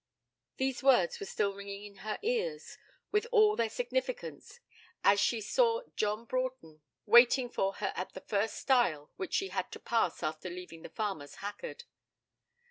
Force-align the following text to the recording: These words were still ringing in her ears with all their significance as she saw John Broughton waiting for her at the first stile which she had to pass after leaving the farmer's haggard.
These 0.57 0.81
words 0.81 1.19
were 1.19 1.27
still 1.27 1.53
ringing 1.53 1.83
in 1.83 1.97
her 1.97 2.17
ears 2.23 2.79
with 3.11 3.27
all 3.31 3.55
their 3.55 3.69
significance 3.69 4.59
as 5.03 5.19
she 5.19 5.39
saw 5.41 5.83
John 5.95 6.25
Broughton 6.25 6.81
waiting 7.05 7.51
for 7.51 7.73
her 7.73 7.93
at 7.95 8.13
the 8.13 8.21
first 8.21 8.55
stile 8.55 9.11
which 9.17 9.35
she 9.35 9.49
had 9.49 9.71
to 9.73 9.79
pass 9.79 10.23
after 10.23 10.49
leaving 10.49 10.81
the 10.81 10.89
farmer's 10.89 11.35
haggard. 11.35 11.83